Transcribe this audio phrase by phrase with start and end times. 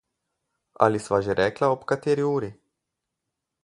[0.85, 2.51] Ali sva že rekla ob kateri uri?